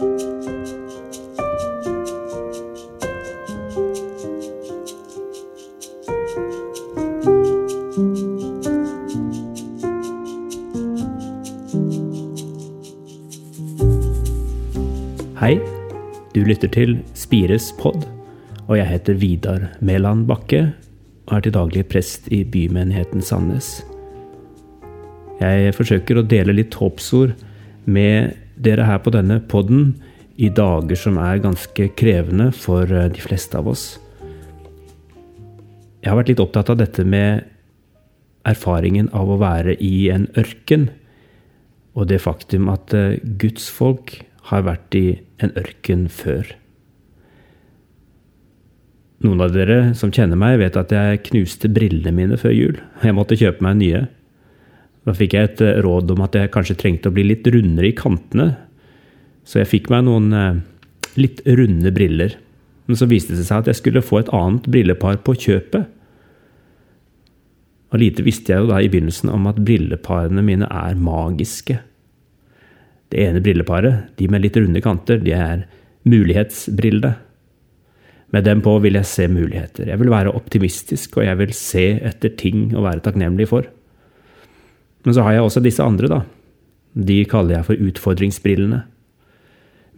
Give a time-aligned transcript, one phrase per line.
[0.00, 0.06] Hei,
[16.32, 18.08] du lytter til Spires pod,
[18.68, 20.72] og jeg heter Vidar Mæland Bakke
[21.26, 23.84] og er til daglig prest i bymenigheten Sandnes.
[25.44, 27.36] Jeg forsøker å dele litt håpsord
[27.84, 29.94] med dere her på denne podden
[30.40, 33.84] i dager som er ganske krevende for eh, de fleste av oss.
[36.00, 37.44] Jeg har vært litt opptatt av dette med
[38.48, 40.88] erfaringen av å være i en ørken,
[41.92, 44.16] og det faktum at eh, Guds folk
[44.50, 45.06] har vært i
[45.44, 46.54] en ørken før.
[49.20, 52.78] Noen av dere som kjenner meg, vet at jeg knuste brillene mine før jul.
[53.04, 54.06] Jeg måtte kjøpe meg nye.
[55.08, 57.88] Da fikk jeg et eh, råd om at jeg kanskje trengte å bli litt rundere
[57.88, 58.50] i kantene.
[59.48, 60.60] Så jeg fikk meg noen eh,
[61.20, 62.36] litt runde briller.
[62.90, 65.88] Men så viste det seg at jeg skulle få et annet brillepar på kjøpet.
[67.90, 71.80] Og lite visste jeg jo da i begynnelsen om at brilleparene mine er magiske.
[73.10, 75.64] Det ene brilleparet, de med litt runde kanter, de er
[76.06, 77.16] mulighetsbrillene.
[78.30, 79.88] Med dem på vil jeg se muligheter.
[79.90, 83.66] Jeg vil være optimistisk, og jeg vil se etter ting å være takknemlig for.
[85.04, 86.20] Men så har jeg også disse andre, da.
[86.94, 88.82] De kaller jeg for utfordringsbrillene.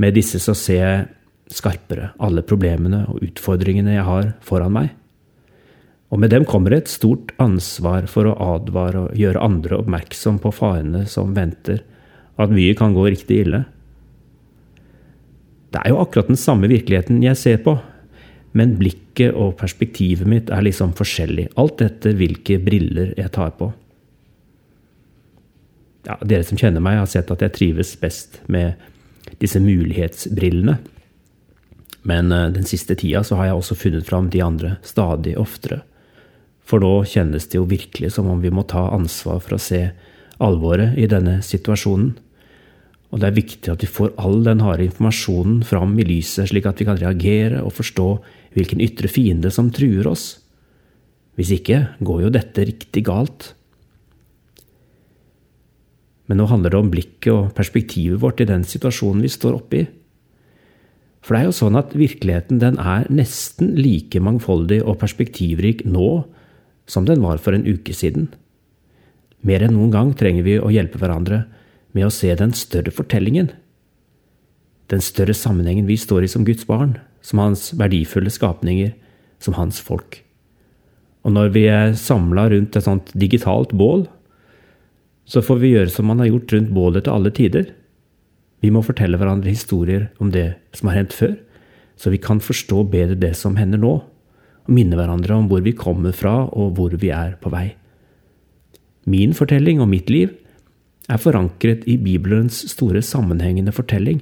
[0.00, 1.08] Med disse så ser jeg
[1.50, 4.90] skarpere alle problemene og utfordringene jeg har foran meg.
[6.10, 10.52] Og med dem kommer et stort ansvar for å advare og gjøre andre oppmerksom på
[10.54, 11.84] farene som venter
[12.40, 13.62] at mye kan gå riktig ille.
[15.70, 17.76] Det er jo akkurat den samme virkeligheten jeg ser på,
[18.58, 23.70] men blikket og perspektivet mitt er liksom forskjellig, alt etter hvilke briller jeg tar på.
[26.06, 28.80] Ja, dere som kjenner meg, har sett at jeg trives best med
[29.42, 30.78] disse mulighetsbrillene.
[32.08, 35.82] Men eh, den siste tida så har jeg også funnet fram de andre stadig oftere.
[36.64, 39.88] For nå kjennes det jo virkelig som om vi må ta ansvar for å se
[40.40, 42.12] alvoret i denne situasjonen.
[43.10, 46.68] Og det er viktig at vi får all den harde informasjonen fram i lyset, slik
[46.70, 48.10] at vi kan reagere og forstå
[48.54, 50.38] hvilken ytre fiende som truer oss.
[51.38, 53.52] Hvis ikke går jo dette riktig galt.
[56.30, 59.80] Men nå handler det om blikket og perspektivet vårt i den situasjonen vi står oppe
[59.80, 59.86] i.
[61.26, 66.22] For det er jo sånn at virkeligheten den er nesten like mangfoldig og perspektivrik nå
[66.90, 68.30] som den var for en uke siden.
[69.42, 71.42] Mer enn noen gang trenger vi å hjelpe hverandre
[71.96, 73.50] med å se den større fortellingen.
[74.90, 76.96] Den større sammenhengen vi står i som Guds barn,
[77.26, 78.94] som hans verdifulle skapninger,
[79.42, 80.22] som hans folk.
[81.26, 84.06] Og når vi er samla rundt et sånt digitalt bål,
[85.30, 87.68] så får vi gjøre som man har gjort rundt bålet til alle tider.
[88.60, 91.36] Vi må fortelle hverandre historier om det som har hendt før,
[91.94, 93.92] så vi kan forstå bedre det som hender nå,
[94.66, 97.70] og minne hverandre om hvor vi kommer fra og hvor vi er på vei.
[99.10, 100.34] Min fortelling om mitt liv
[101.10, 104.20] er forankret i Bibelens store sammenhengende fortelling,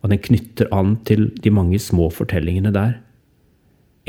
[0.00, 2.96] og den knytter an til de mange små fortellingene der.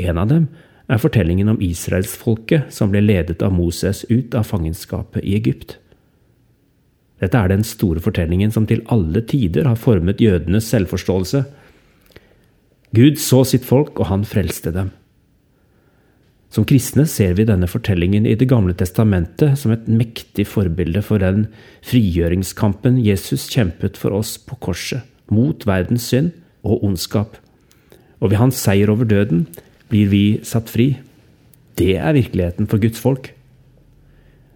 [0.00, 0.48] En av dem
[0.88, 5.76] er fortellingen om israelsfolket som ble ledet av Moses ut av fangenskapet i Egypt.
[7.22, 11.44] Dette er den store fortellingen som til alle tider har formet jødenes selvforståelse.
[12.92, 14.90] Gud så sitt folk, og han frelste dem.
[16.52, 21.22] Som kristne ser vi denne fortellingen i Det gamle testamentet som et mektig forbilde for
[21.22, 21.46] den
[21.80, 25.00] frigjøringskampen Jesus kjempet for oss på korset,
[25.32, 27.38] mot verdens synd og ondskap.
[28.20, 29.46] Og ved hans seier over døden
[29.88, 30.98] blir vi satt fri.
[31.80, 33.32] Det er virkeligheten for Guds folk.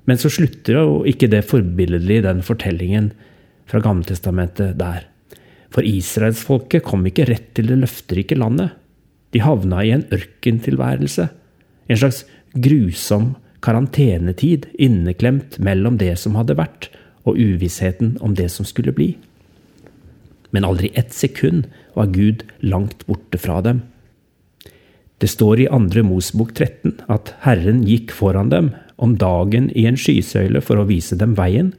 [0.06, 3.10] Men så slutter jo ikke det forbilledlig den fortellingen
[3.66, 5.08] fra Gammeltestamentet der.
[5.74, 8.70] For israelsfolket kom ikke rett til det løfterike landet.
[9.34, 11.26] De havna i en ørkentilværelse
[11.86, 12.24] en slags
[12.54, 16.90] grusom karantenetid inneklemt mellom det som hadde vært,
[17.26, 19.16] og uvissheten om det som skulle bli.
[20.54, 21.66] Men aldri ett sekund
[21.96, 23.82] var Gud langt borte fra dem.
[25.18, 29.98] Det står i andre Mosbok 13 at Herren gikk foran dem, om dagen i en
[30.00, 31.72] skysøyle for å vise dem veien,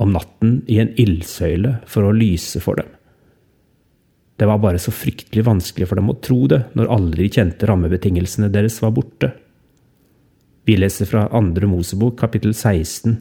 [0.00, 2.88] om natten i en ildsøyle for å lyse for dem.
[4.40, 7.68] Det var bare så fryktelig vanskelig for dem å tro det når alle de kjente
[7.68, 9.30] rammebetingelsene deres var borte.
[10.66, 13.20] Vi leser fra andre Mosebok, kapittel 16.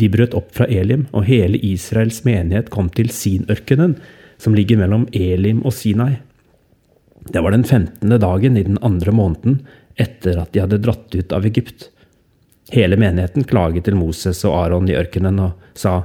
[0.00, 3.94] De brøt opp fra Elim, og hele Israels menighet kom til Sinørkenen,
[4.42, 6.18] som ligger mellom Elim og Sinai.
[7.30, 9.62] Det var den femtende dagen i den andre måneden
[10.00, 11.88] etter at de hadde dratt ut av Egypt.
[12.72, 16.02] Hele menigheten klaget til Moses og Aron i ørkenen og sa,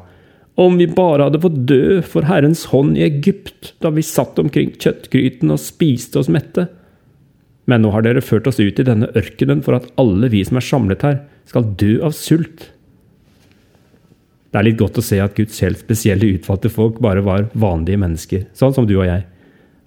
[0.59, 4.73] Om vi bare hadde fått dø for Herrens hånd i Egypt, da vi satt omkring
[4.75, 6.67] kjøttgryten og spiste oss mette.
[7.69, 10.59] Men nå har dere ført oss ut i denne ørkenen for at alle vi som
[10.59, 12.67] er samlet her, skal dø av sult.
[14.49, 18.01] Det er litt godt å se at Guds helt spesielle utvalgte folk bare var vanlige
[18.01, 19.23] mennesker, sånn som du og jeg.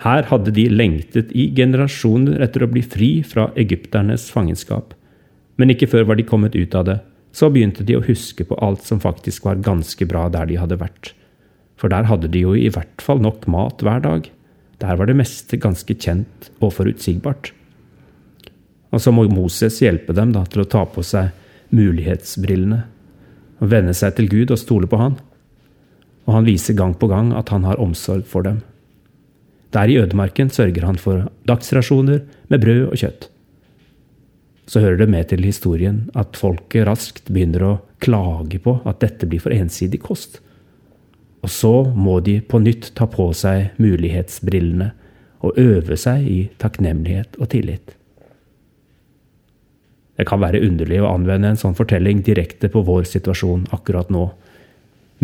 [0.03, 4.97] Her hadde de lengtet i generasjoner etter å bli fri fra egypternes fangenskap.
[5.61, 6.99] Men ikke før var de kommet ut av det.
[7.33, 10.81] Så begynte de å huske på alt som faktisk var ganske bra der de hadde
[10.81, 11.13] vært.
[11.79, 14.27] For der hadde de jo i hvert fall nok mat hver dag.
[14.83, 17.53] Der var det meste ganske kjent og forutsigbart.
[18.93, 21.31] Og så må Moses hjelpe dem da, til å ta på seg
[21.73, 22.83] mulighetsbrillene
[23.63, 25.15] og venne seg til Gud og stole på Han.
[26.27, 28.61] Og han viser gang på gang at han har omsorg for dem.
[29.73, 32.21] Der i ødemarken sørger han for dagsrasjoner
[32.53, 33.29] med brød og kjøtt.
[34.69, 39.29] Så hører det med til historien at folket raskt begynner å klage på at dette
[39.29, 40.41] blir for ensidig kost.
[41.43, 44.93] Og så må de på nytt ta på seg mulighetsbrillene
[45.43, 47.97] og øve seg i takknemlighet og tillit.
[50.17, 54.29] Det kan være underlig å anvende en sånn fortelling direkte på vår situasjon akkurat nå.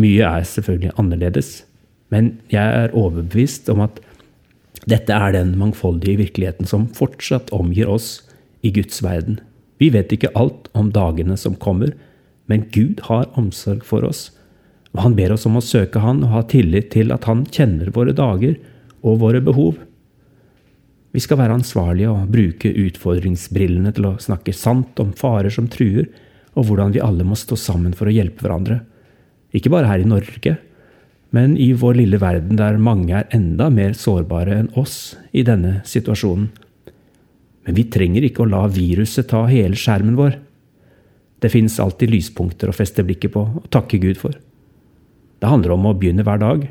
[0.00, 1.50] Mye er selvfølgelig annerledes,
[2.10, 4.00] men jeg er overbevist om at
[4.88, 8.22] dette er den mangfoldige virkeligheten som fortsatt omgir oss
[8.64, 9.40] i Guds verden.
[9.78, 11.92] Vi vet ikke alt om dagene som kommer,
[12.48, 14.28] men Gud har omsorg for oss.
[14.96, 17.92] Og han ber oss om å søke Han og ha tillit til at Han kjenner
[17.94, 18.56] våre dager
[19.04, 19.76] og våre behov.
[21.12, 26.08] Vi skal være ansvarlige og bruke utfordringsbrillene til å snakke sant om farer som truer,
[26.56, 28.80] og hvordan vi alle må stå sammen for å hjelpe hverandre.
[29.54, 30.56] Ikke bare her i Norge,
[31.34, 35.82] men i vår lille verden der mange er enda mer sårbare enn oss i denne
[35.88, 36.48] situasjonen.
[37.66, 40.38] Men vi trenger ikke å la viruset ta hele skjermen vår.
[41.38, 44.32] Det finnes alltid lyspunkter å feste blikket på og takke Gud for.
[45.38, 46.64] Det handler om å begynne hver dag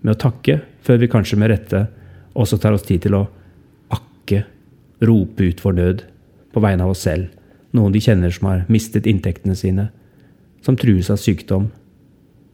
[0.00, 1.86] med å takke, før vi kanskje med rette
[2.36, 3.26] også tar oss tid til å
[3.92, 4.44] akke,
[5.04, 6.02] rope ut for nød
[6.54, 7.28] på vegne av oss selv,
[7.76, 9.90] noen de kjenner som har mistet inntektene sine,
[10.64, 11.68] som trues av sykdom,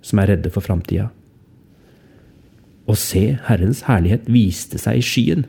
[0.02, 1.08] som er redde for framtida.
[2.90, 5.46] Og se, Herrens herlighet viste seg i skyen.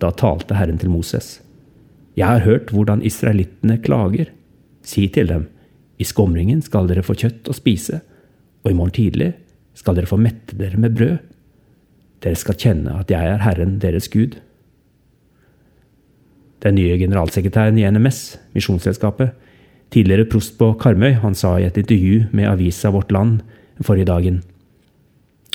[0.00, 1.36] Da talte Herren til Moses.
[2.16, 4.32] Jeg har hørt hvordan israelittene klager.
[4.86, 5.48] Si til dem,
[6.00, 8.00] i skomringen skal dere få kjøtt å spise,
[8.64, 9.32] og i morgen tidlig
[9.76, 11.18] skal dere få mette dere med brød.
[12.24, 14.38] Dere skal kjenne at jeg er Herren deres Gud.
[16.64, 19.36] Den nye generalsekretæren i NMS, Misjonsselskapet,
[19.94, 23.40] tidligere prost på Karmøy, han sa i et intervju med avisa Vårt Land
[23.84, 24.42] forrige dagen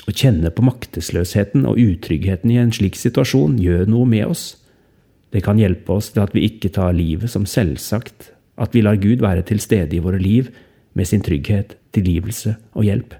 [0.08, 4.44] å kjenne på maktesløsheten og utryggheten i en slik situasjon gjør noe med oss.
[5.32, 8.98] Det kan hjelpe oss til at vi ikke tar livet som selvsagt, at vi lar
[9.00, 10.50] Gud være til stede i våre liv
[10.98, 13.14] med sin trygghet, tilgivelse og hjelp.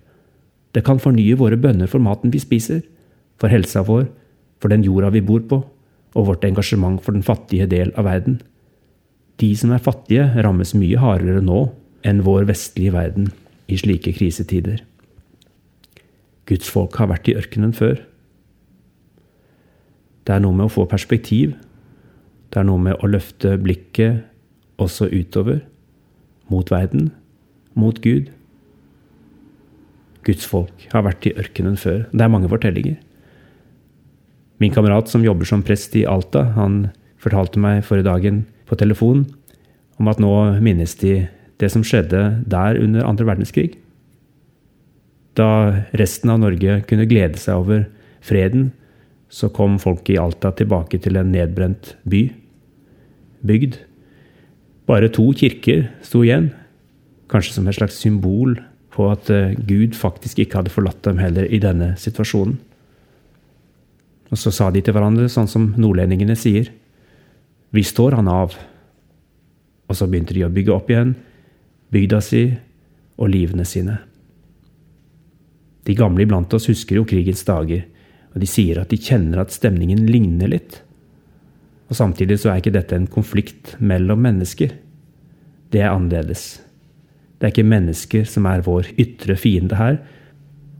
[0.74, 2.82] Det kan fornye våre bønner for maten vi spiser,
[3.40, 4.08] for helsa vår,
[4.60, 5.62] for den jorda vi bor på,
[6.12, 8.40] og vårt engasjement for den fattige del av verden.
[9.42, 11.64] De som er fattige, rammes mye hardere nå
[12.06, 13.32] enn vår vestlige verden
[13.66, 14.84] i slike krisetider.
[16.46, 17.98] Guds folk har vært i ørkenen før.
[20.22, 21.56] Det er noe med å få perspektiv.
[22.52, 24.22] Det er noe med å løfte blikket
[24.82, 25.62] også utover,
[26.50, 27.10] mot verden,
[27.78, 28.30] mot Gud.
[30.26, 32.04] Guds folk har vært i ørkenen før.
[32.12, 32.98] Det er mange fortellinger.
[34.62, 38.42] Min kamerat som jobber som prest i Alta, han fortalte meg forrige dagen
[38.72, 39.26] på telefon
[40.00, 40.32] om at nå
[40.64, 41.26] minnes de
[41.62, 43.76] det som skjedde der under andre verdenskrig.
[45.38, 47.84] Da resten av Norge kunne glede seg over
[48.24, 48.72] freden,
[49.32, 52.24] så kom folk i Alta tilbake til en nedbrent by.
[53.46, 53.78] Bygd.
[54.90, 56.50] Bare to kirker sto igjen,
[57.32, 58.58] kanskje som et slags symbol
[58.92, 62.58] på at eh, Gud faktisk ikke hadde forlatt dem heller i denne situasjonen.
[64.32, 66.68] Og så sa de til hverandre, sånn som nordlendingene sier,
[67.72, 68.54] vi står han av.
[69.88, 71.14] Og så begynte de å bygge opp igjen
[71.92, 72.46] bygda si
[73.20, 73.98] og livene sine.
[75.82, 77.84] De gamle iblant oss husker jo krigens dager,
[78.32, 80.78] og de sier at de kjenner at stemningen ligner litt.
[81.90, 84.72] Og samtidig så er ikke dette en konflikt mellom mennesker.
[85.72, 86.62] Det er annerledes.
[87.36, 89.98] Det er ikke mennesker som er vår ytre fiende her,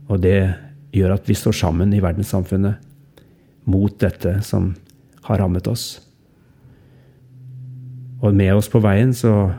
[0.09, 0.55] og det
[0.95, 4.73] gjør at vi står sammen i verdenssamfunnet mot dette som
[5.27, 6.02] har rammet oss.
[8.23, 9.51] Og med oss på veien så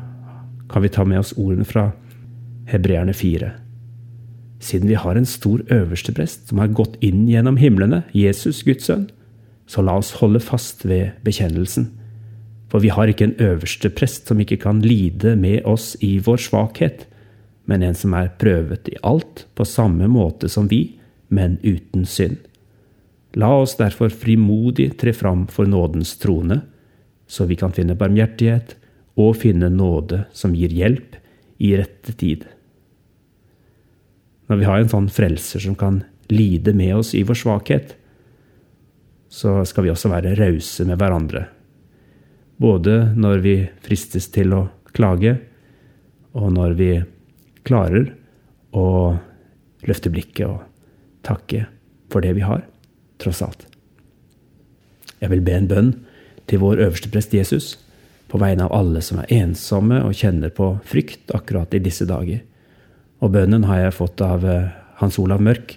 [0.73, 1.91] kan vi ta med oss ordene fra
[2.71, 3.51] Hebreerne 4.
[4.65, 9.11] Siden vi har en stor øversteprest som har gått inn gjennom himlene, Jesus, Guds sønn,
[9.69, 11.91] så la oss holde fast ved bekjennelsen.
[12.73, 16.41] For vi har ikke en øverste prest som ikke kan lide med oss i vår
[16.49, 17.05] svakhet,
[17.69, 20.97] men en som er prøvet i alt på samme måte som vi,
[21.29, 22.41] men uten synd.
[23.37, 26.63] La oss derfor frimodig tre fram for nådens trone,
[27.27, 28.77] så vi kan finne barmhjertighet
[29.21, 31.17] og finne nåde som gir hjelp
[31.63, 32.45] i rette tid.
[34.51, 36.03] Når vi har en sånn frelser som kan
[36.33, 37.95] lide med oss i vår svakhet,
[39.29, 41.47] så skal vi også være rause med hverandre.
[42.61, 45.39] Både når vi fristes til å klage,
[46.35, 46.91] og når vi
[47.67, 48.11] klarer
[48.75, 48.87] å
[49.89, 50.63] løfte blikket og
[51.27, 51.65] takke
[52.13, 52.63] for det vi har,
[53.19, 53.65] tross alt.
[55.23, 55.93] Jeg vil be en bønn
[56.51, 57.75] til vår øverste prest Jesus,
[58.29, 62.43] på vegne av alle som er ensomme og kjenner på frykt akkurat i disse dager.
[63.23, 65.77] Og bønnen har jeg fått av eh, Hans Olav Mørk,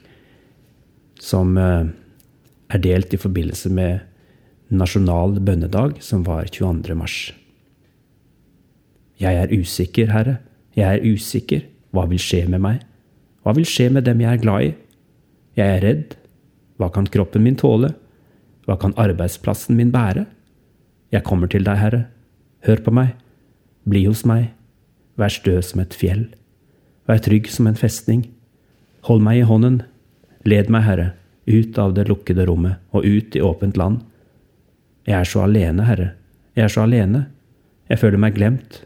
[1.22, 1.90] som eh,
[2.74, 4.04] er delt i forbindelse med
[4.74, 6.98] nasjonal bønnedag, som var 22.
[6.98, 7.18] mars.
[9.22, 10.38] Jeg er usikker, Herre,
[10.78, 11.64] jeg er usikker.
[11.96, 12.82] Hva vil skje med meg?
[13.42, 14.74] Hva vil skje med dem jeg er glad i?
[15.58, 16.18] Jeg er redd.
[16.78, 17.94] Hva kan kroppen min tåle?
[18.68, 20.28] Hva kan arbeidsplassen min bære?
[21.14, 22.02] Jeg kommer til deg, Herre.
[22.68, 23.14] Hør på meg.
[23.88, 24.52] Bli hos meg.
[25.18, 26.28] Vær stø som et fjell.
[27.08, 28.26] Vær trygg som en festning.
[29.08, 29.82] Hold meg i hånden.
[30.48, 31.08] Led meg, Herre,
[31.48, 34.02] ut av det lukkede rommet og ut i åpent land.
[35.08, 36.12] Jeg er så alene, Herre.
[36.58, 37.28] Jeg er så alene.
[37.88, 38.82] Jeg føler meg glemt,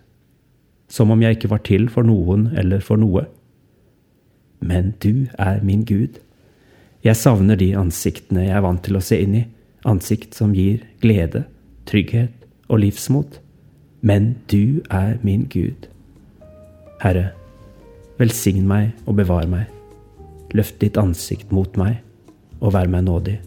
[0.92, 3.26] som om jeg ikke var til for noen eller for noe.
[4.62, 6.20] Men du er min Gud.
[7.02, 9.48] Jeg savner de ansiktene jeg er vant til å se inn i,
[9.90, 11.48] ansikt som gir glede,
[11.92, 13.42] trygghet og livsmot.
[14.02, 15.88] Men du er min Gud.
[17.02, 17.32] Herre,
[18.18, 19.68] velsign meg og bevar meg.
[20.58, 22.02] Løft ditt ansikt mot meg
[22.62, 23.38] og vær meg nådig.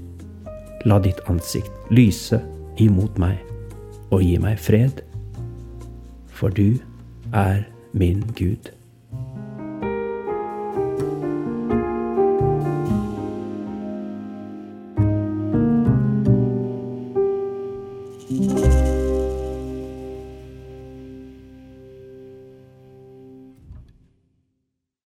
[0.85, 2.41] La ditt ansikt lyse
[2.79, 3.41] imot meg
[4.11, 5.03] og gi meg fred.
[6.35, 6.79] For du
[7.33, 8.71] er min Gud.